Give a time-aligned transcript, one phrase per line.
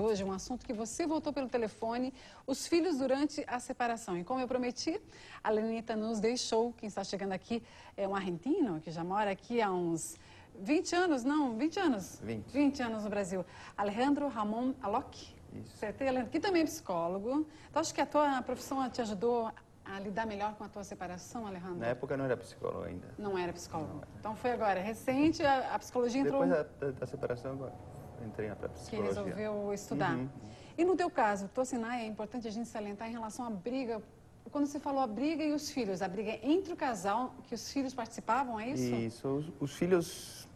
[0.00, 2.14] Hoje, um assunto que você voltou pelo telefone,
[2.46, 4.16] os filhos durante a separação.
[4.16, 4.98] E como eu prometi,
[5.44, 6.72] a Lenita nos deixou.
[6.72, 7.62] Quem está chegando aqui
[7.94, 10.16] é um argentino que já mora aqui há uns
[10.58, 12.18] 20 anos, não, 20 anos?
[12.22, 12.52] 20.
[12.52, 13.44] 20 anos no Brasil.
[13.76, 15.36] Alejandro Ramon Alok.
[15.52, 15.76] Isso.
[15.76, 16.30] Certo, Alejandro?
[16.30, 17.46] Que também é psicólogo.
[17.68, 19.52] Então, acho que a tua profissão te ajudou
[19.84, 21.76] a lidar melhor com a tua separação, Alejandro?
[21.76, 23.08] Na época não era psicólogo ainda.
[23.18, 24.04] Não era psicólogo.
[24.18, 26.46] Então, foi agora, recente, a, a psicologia entrou...
[26.46, 27.91] Depois da, da separação, agora
[28.24, 29.08] entrei na que psicologia.
[29.08, 30.16] resolveu estudar.
[30.16, 30.28] Uhum.
[30.76, 34.02] E no teu caso, Tocinai, é importante a gente salientar em relação à briga.
[34.50, 37.70] Quando você falou a briga e os filhos, a briga entre o casal, que os
[37.72, 38.94] filhos participavam, é isso?
[38.94, 39.28] Isso.
[39.28, 40.48] Os, os filhos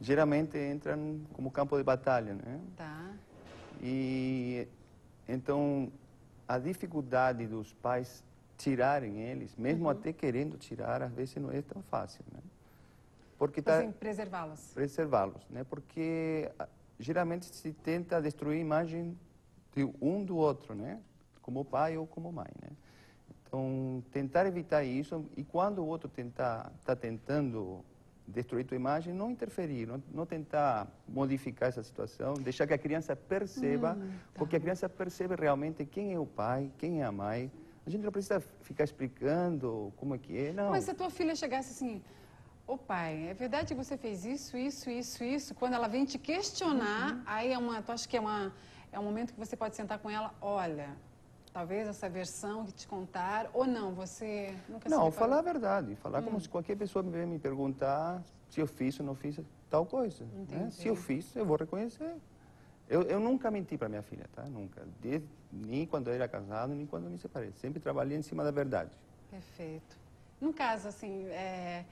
[0.00, 2.60] geralmente entram como campo de batalha, né?
[2.76, 3.10] Tá.
[3.82, 4.66] E
[5.28, 5.90] então
[6.46, 8.22] a dificuldade dos pais
[8.58, 9.90] tirarem eles, mesmo Uhum.
[9.90, 12.40] até querendo tirar, às vezes não é tão fácil, né?
[13.38, 14.70] Porque Assim, preservá-los.
[14.72, 15.64] preservá-los, né?
[15.68, 16.48] Porque
[16.98, 19.16] geralmente se tenta destruir a imagem
[19.74, 21.00] de um do outro, né?
[21.40, 22.68] Como pai ou como mãe, né?
[23.46, 27.84] Então, tentar evitar isso e quando o outro tentar está tentando
[28.26, 33.14] destruir tua imagem, não interferir, não, não tentar modificar essa situação, deixar que a criança
[33.16, 34.38] perceba, Hum, tá.
[34.38, 37.50] porque a criança percebe realmente quem é o pai, quem é a mãe.
[37.84, 40.70] A gente não precisa ficar explicando como é que é, não.
[40.70, 42.00] Mas se a tua filha chegasse assim,
[42.66, 46.18] ô pai, é verdade que você fez isso, isso, isso, isso, quando ela vem te
[46.18, 47.22] questionar, Uhum.
[47.26, 48.52] aí é uma, tu acha que é, uma,
[48.90, 50.96] é um momento que você pode sentar com ela, olha,
[51.52, 55.94] talvez essa versão que te contar, ou não, você nunca se Não, falar a verdade.
[55.96, 56.24] Falar Hum.
[56.24, 59.38] como se qualquer pessoa me me perguntar se eu fiz ou não fiz
[59.68, 60.24] tal coisa.
[60.48, 60.70] né?
[60.70, 62.16] Se eu fiz, eu vou reconhecer.
[62.88, 64.42] Eu, eu nunca menti para minha filha, tá?
[64.44, 64.86] Nunca.
[65.00, 67.52] Desde, nem quando eu era casado, nem quando me separei.
[67.52, 68.90] Sempre trabalhei em cima da verdade.
[69.30, 69.96] Perfeito.
[70.40, 71.84] No caso, assim, é,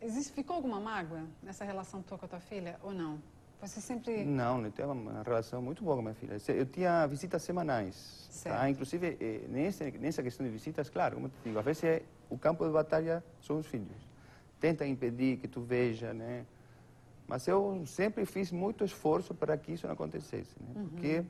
[0.00, 3.18] existe, ficou alguma mágoa nessa relação tua com a tua filha, ou não?
[3.60, 4.24] Você sempre...
[4.24, 6.36] Não, eu tenho uma relação muito boa com minha filha.
[6.52, 8.28] Eu tinha visitas semanais.
[8.44, 8.70] Tá?
[8.70, 12.02] Inclusive, eh, nessa, nessa questão de visitas, claro, como eu te digo, às vezes é,
[12.30, 13.96] o campo de batalha são os filhos.
[14.60, 16.46] Tenta impedir que tu veja, né?
[17.26, 20.68] Mas eu sempre fiz muito esforço para que isso não acontecesse, né?
[20.76, 20.88] Uhum.
[20.90, 21.24] Porque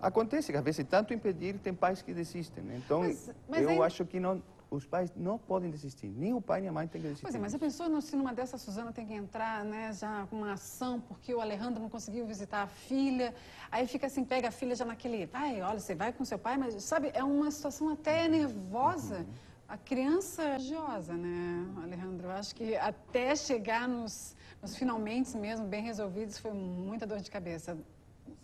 [0.00, 2.80] acontece que às vezes tanto impedir, tem pais que desistem, né?
[2.84, 6.08] Então, Mas- mas eu aí- acho que não, os pais não podem desistir.
[6.08, 7.22] Nem o pai nem a mãe tem que desistir.
[7.22, 10.26] Pois é, mas a pessoa, se numa dessa, a Suzana tem que entrar né, já
[10.26, 13.34] com uma ação, porque o Alejandro não conseguiu visitar a filha,
[13.70, 16.56] aí fica assim, pega a filha já naquele, vai, olha, você vai com seu pai,
[16.56, 19.26] mas, sabe, é uma situação até nervosa.
[19.68, 22.28] A criança é religiosa, né, Alejandro?
[22.28, 27.30] Eu acho que até chegar nos, nos finalmente mesmo, bem resolvidos, foi muita dor de
[27.30, 27.76] cabeça.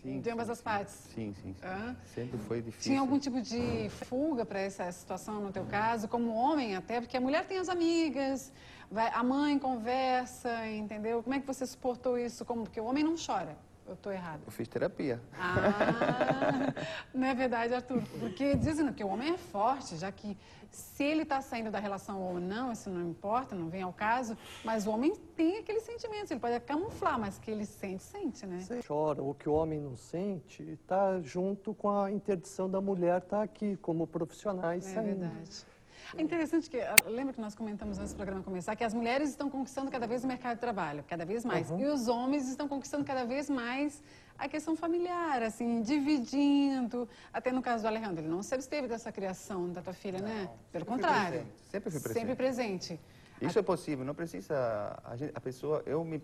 [0.05, 0.95] Sim, de ambas sim, as partes.
[1.15, 1.97] Sim, sim, sim.
[2.15, 2.91] Sempre foi difícil.
[2.91, 7.17] Tinha algum tipo de fuga para essa situação no teu caso, como homem até, porque
[7.17, 8.53] a mulher tem as amigas,
[8.91, 11.23] vai- a mãe conversa, entendeu?
[11.23, 12.45] Como é que você suportou isso?
[12.45, 13.57] Como, porque o homem não chora.
[13.87, 14.41] Eu estou errada.
[14.47, 15.21] Eu fiz terapia.
[15.39, 16.73] Ah,
[17.13, 18.03] não é verdade, Arthur.
[18.19, 20.37] Porque dizem que o homem é forte, já que
[20.71, 24.37] se ele está saindo da relação ou não, isso não importa, não vem ao caso,
[24.65, 28.59] mas o homem tem aqueles sentimentos, ele pode camuflar, mas que ele sente, sente, né?
[28.61, 33.19] Você chora, o que o homem não sente, está junto com a interdição da mulher
[33.19, 35.21] estar aqui como profissionais É saindo.
[35.21, 35.67] verdade.
[36.17, 39.31] É interessante que, ah, lembra que nós comentamos antes do programa começar, que as mulheres
[39.31, 41.71] estão conquistando cada vez o mercado de trabalho, cada vez mais.
[41.71, 41.81] Uhum.
[41.81, 44.03] E os homens estão conquistando cada vez mais
[44.39, 47.09] a questão familiar, assim, dividindo.
[47.33, 50.49] Até no caso do Alejandro, ele não se absteve dessa criação da tua filha, né?
[50.73, 51.39] Pelo sempre fui contrário.
[51.41, 53.01] presente, sempre fui Sempre presente.
[53.41, 54.99] Isso é possível, não precisa.
[55.05, 56.23] A, gente- a pessoa, eu me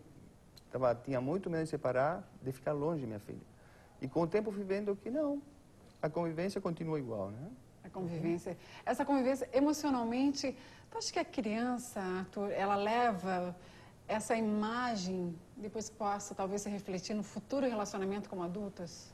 [0.71, 3.41] tava, tinha muito medo de separar, de ficar longe de minha filha.
[4.01, 5.43] E com o tempo fui vendo que não,
[6.01, 7.49] a convivência continua igual, né?
[7.85, 8.57] A convivência.
[8.85, 10.57] Essa convivência emocionalmente,
[10.91, 13.57] tu acha que a criança, Arthur, ela leva
[14.07, 19.13] essa imagem, depois possa talvez se refletir no futuro relacionamento como adultas?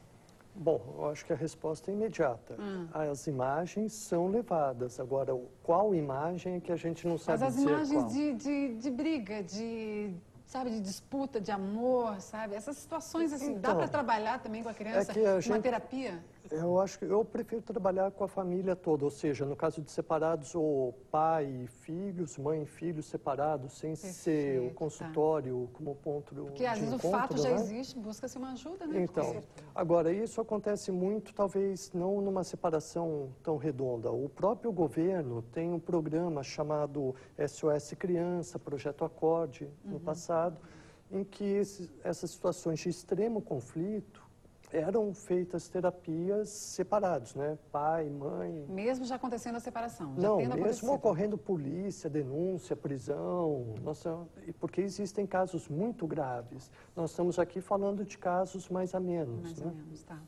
[0.55, 2.57] Bom, eu acho que a resposta é imediata.
[2.59, 2.89] Hum.
[2.93, 4.99] As imagens são levadas.
[4.99, 8.75] Agora, qual imagem é que a gente não sabe Mas as dizer imagens de, de,
[8.77, 10.15] de briga, de,
[10.47, 12.55] sabe, de disputa, de amor, sabe?
[12.55, 15.13] Essas situações, assim, dá Então, para trabalhar também com a criança?
[15.13, 16.25] é a Uma gente- terapia?
[16.51, 19.91] Eu acho que eu prefiro trabalhar com a família toda, ou seja, no caso de
[19.91, 24.75] separados, o pai e filhos, mãe e filhos separados, sem ser Perfeito, o tá.
[24.77, 27.55] consultório como ponto de Porque às vezes o encontro, fato já né?
[27.57, 29.03] existe, busca-se uma ajuda, né?
[29.03, 29.43] Então,
[29.75, 34.11] agora isso acontece muito, talvez não numa separação tão redonda.
[34.13, 39.93] O próprio governo tem um programa chamado SOS Criança, Projeto Acorde, Uhum.
[39.93, 40.59] no passado,
[41.11, 44.26] em que esses- essas situações de extremo conflito
[44.73, 47.59] eram feitas terapias separados, né?
[47.71, 48.67] Pai, mãe.
[48.69, 50.15] Mesmo já acontecendo a separação?
[50.17, 50.93] Já Não, mesmo acontecido.
[50.93, 54.27] ocorrendo polícia, denúncia, prisão, nossa,
[54.59, 56.71] porque existem casos muito graves.
[56.95, 59.67] Nós estamos aqui falando de casos mais a menos, Mais né?
[59.67, 60.19] ou menos, tá.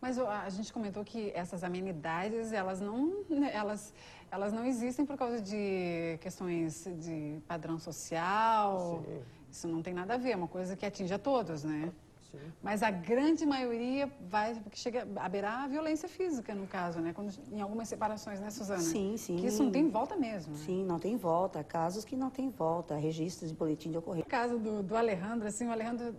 [0.00, 3.94] Mas a gente comentou que essas amenidades, elas não, né, elas,
[4.30, 9.02] elas não existem por causa de questões de padrão social.
[9.06, 9.22] Sim.
[9.50, 11.90] Isso não tem nada a ver, é uma coisa que atinge a todos, né?
[12.34, 12.52] Sim.
[12.62, 17.12] Mas a grande maioria vai, porque chega a beirar a violência física, no caso, né?
[17.12, 18.80] Quando, em algumas separações, né, Suzana?
[18.80, 19.36] Sim, sim.
[19.36, 20.62] Que isso não tem volta mesmo, né?
[20.64, 21.60] Sim, não tem volta.
[21.60, 22.96] Há casos que não tem volta.
[22.96, 24.24] Registros de boletim de ocorrência.
[24.24, 26.14] No caso do, do Alejandro, assim, o Alejandro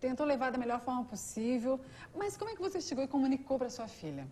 [0.00, 1.80] tentou levar da melhor forma possível,
[2.16, 4.26] mas como é que você chegou e comunicou para sua filha?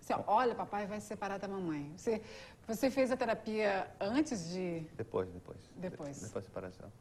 [0.00, 1.92] Você, olha, papai vai se separar da mamãe.
[1.96, 2.22] Você,
[2.66, 4.80] você fez a terapia antes de...
[4.96, 5.58] Depois, depois.
[5.76, 6.16] Depois.
[6.16, 6.92] De- Depois da separação.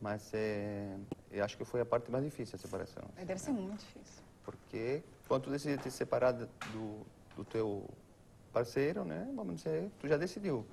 [0.00, 0.96] Mas é,
[1.30, 3.04] eu acho que foi a parte mais difícil, a separação.
[3.16, 4.22] Aí Deve ser muito difícil.
[4.44, 7.06] Porque quando tu decide te separar do,
[7.36, 7.88] do teu
[8.52, 9.28] parceiro, né?
[9.34, 10.64] Vamos dizer, tu já decidiu.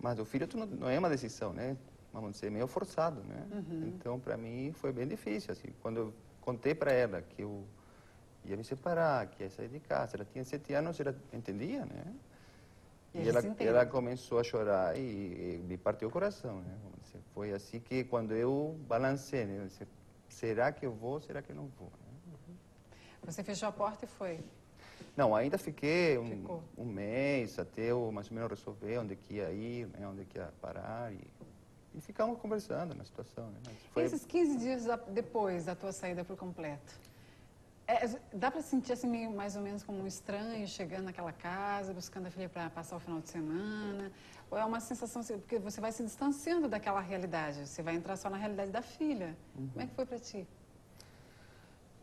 [0.00, 1.76] Mas o filho tu não, não é uma decisão, né?
[2.12, 3.46] Vamos dizer, meio forçado, né?
[3.88, 5.68] Então, para mim, foi bem difícil, assim.
[5.80, 7.66] Quando eu contei para ela que eu
[8.44, 12.04] ia me separar, que ia sair de casa, ela tinha sete anos, ela entendia, né?
[13.14, 16.74] E ela, ela começou a chorar e, e me partiu o coração, né?
[17.02, 19.68] Dizer, Foi assim que quando eu balancei, né?
[20.28, 21.88] Será que eu vou, será que eu não vou?
[21.88, 22.54] né?
[23.24, 24.40] Você fechou a porta e foi.
[25.16, 29.50] Não, ainda fiquei um, um mês até eu mais ou menos resolver onde que ia
[29.52, 31.20] ir, né, onde que ia parar e,
[31.94, 33.50] e ficamos conversando na situação.
[33.50, 33.60] Né?
[33.92, 36.98] Foi, Esses 15 dias depois da tua saída por completo,
[37.86, 41.92] é, dá para sentir assim meio mais ou menos como um estranho chegando naquela casa,
[41.92, 44.10] buscando a filha para passar o final de semana?
[44.50, 48.16] Ou é uma sensação, assim, porque você vai se distanciando daquela realidade, você vai entrar
[48.16, 49.36] só na realidade da filha.
[49.54, 50.46] Como é que foi para ti?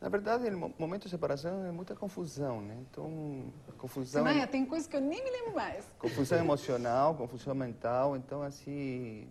[0.02, 2.78] Na verdade, no mo- momento de separação é muita confusão, né?
[2.90, 5.86] Então, confusão, Maia, tem coisas que eu nem me lembro mais.
[6.00, 8.16] confusão emocional, confusão mental.
[8.16, 9.30] Então, assim,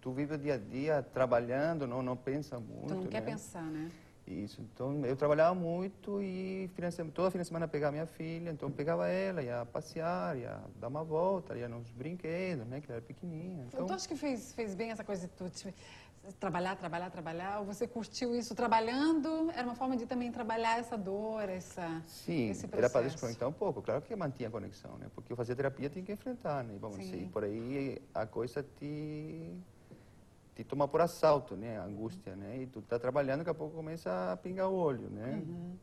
[0.00, 2.88] tu vive o dia a dia trabalhando, não, não pensa muito.
[2.88, 3.26] Tu não quer né?
[3.26, 3.90] pensar, né?
[4.26, 8.06] Isso, então eu trabalhava muito e fim de semana- toda fim de semana pegava minha
[8.06, 12.86] filha, então pegava ela, ia passear, ia dar uma volta, ia nos brinquedos, né, que
[12.86, 13.66] ela era pequenininha.
[13.68, 15.74] Então, Tu acha que fez, fez bem essa coisa de tu te-
[16.40, 17.58] trabalhar, trabalhar, trabalhar?
[17.60, 19.50] Ou você curtiu isso trabalhando?
[19.50, 23.52] Era uma forma de também trabalhar essa dor, essa, sim, esse era para desconectar um
[23.52, 26.74] pouco, claro que mantinha a conexão, né, porque eu fazia terapia tinha que enfrentar, né,
[26.80, 29.52] vamos dizer, por aí a coisa te
[30.54, 33.74] te toma por assalto, né, a angústia, né, e tu tá trabalhando, daqui a pouco
[33.74, 35.32] começa a pingar o olho, né.
[35.34, 35.76] Uhum.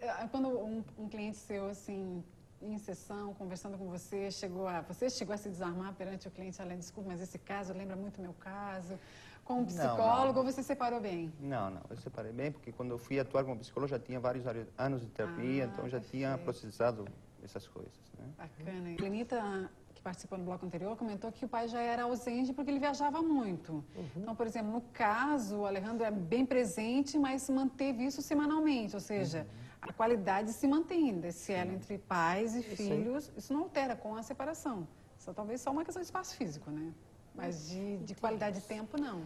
[0.00, 2.24] É, Quando um, um cliente seu, assim,
[2.62, 6.60] em sessão, conversando com você, chegou a, você chegou a se desarmar perante o cliente,
[6.60, 8.98] além, desculpa, mas esse caso lembra muito meu caso.
[9.44, 11.32] Com um psicólogo, ou você separou bem?
[11.40, 14.44] Não, não, eu separei bem, porque quando eu fui atuar como psicólogo já tinha vários
[14.78, 16.44] anos de terapia, Ah, então já tinha perfeito.
[16.44, 17.04] processado
[17.42, 18.26] essas coisas, né.
[18.38, 18.96] Bacana.
[19.00, 19.70] Lenita,
[20.00, 23.22] que participou no bloco anterior, comentou que o pai já era ausente porque ele viajava
[23.22, 23.84] muito.
[24.16, 29.00] Então, por exemplo, no caso, o Alejandro é bem presente, mas manteve isso semanalmente, ou
[29.00, 29.46] seja,
[29.80, 33.30] a qualidade se mantém desse elo entre pais e filhos.
[33.36, 34.88] Isso não altera com a separação.
[35.18, 36.92] Só talvez só uma questão de espaço físico, né?
[37.34, 39.22] Mas de, de qualidade de tempo, não.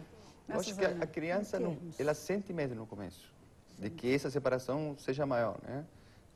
[0.47, 3.33] Eu acho que a, criança, não, ela sente medo no começo,
[3.79, 5.85] de que essa separação seja maior, né?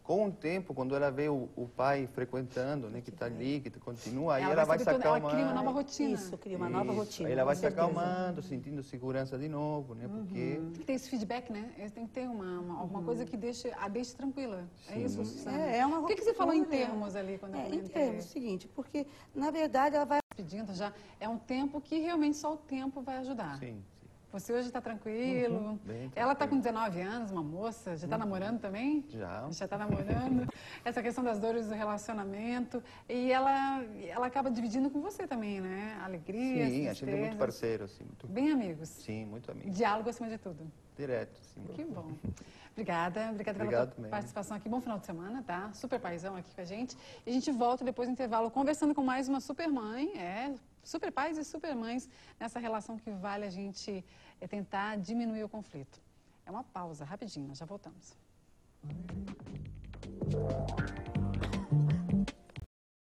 [0.09, 3.69] Com o tempo, quando ela vê o, o pai frequentando, né, que está ali, que
[3.79, 5.21] continua, aí ela, vai se acalmar.
[5.21, 6.15] Ela cria uma nova rotina.
[6.15, 7.29] Isso, cria uma nova Isso, rotina.
[7.29, 7.83] Aí ela vai se certeza.
[7.83, 10.07] acalmando, sentindo segurança de novo, né?
[10.07, 11.71] Porque Tem que ter esse feedback, né?
[11.77, 14.67] Ele tem que ter uma, uma, alguma coisa que deixe, a deixe tranquila.
[14.87, 15.05] É Sim.
[15.05, 15.59] isso, Suzana?
[15.59, 17.87] É, é uma O que, que você falou em termos ali quando eu É, em
[17.87, 22.53] termos, seguinte, porque, na verdade, ela vai Pedindo já, é um tempo que realmente só
[22.53, 23.59] o tempo vai ajudar.
[23.59, 23.83] sim.
[24.31, 25.79] Você hoje está tranquilo.
[25.83, 26.61] bem Ela está com tranquilo.
[26.61, 29.03] 19 anos, uma moça, já está namorando também?
[29.09, 29.47] Já.
[29.49, 30.47] Já está namorando.
[30.85, 32.83] Essa questão das dores do relacionamento.
[33.07, 35.99] E ela, ela acaba dividindo com você também, né?
[36.03, 38.89] Alegria, Sim, a gente é muito parceiro, assim, muito, Bem amigos.
[38.89, 39.69] sim, muito amigo.
[39.71, 40.71] Diálogo acima de tudo.
[40.99, 41.63] Direto, sim.
[41.75, 42.11] Que bom.
[42.73, 44.11] Obrigada, obrigada pela Obrigado também.
[44.11, 44.67] participação aqui.
[44.67, 45.71] Bom final de semana, tá?
[45.71, 46.97] Super paizão aqui com a gente.
[47.25, 50.53] E a gente volta depois do intervalo conversando com mais uma super mãe, é,
[50.83, 54.03] super pais e super mães nessa relação que vale a gente
[54.41, 56.01] é, tentar diminuir o conflito.
[56.45, 58.17] É uma pausa, rapidinho, nós já voltamos.